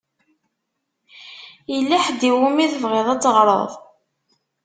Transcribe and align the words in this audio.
Yella 1.73 1.97
ḥedd 2.05 2.21
i 2.29 2.31
wumi 2.37 2.65
tebɣiḍ 2.73 3.07
ad 3.13 3.21
teɣṛeḍ? 3.21 3.71